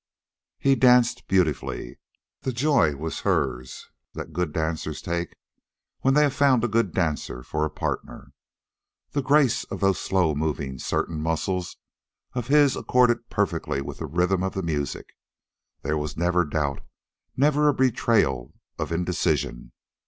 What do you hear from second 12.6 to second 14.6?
accorded perfectly with the rhythm of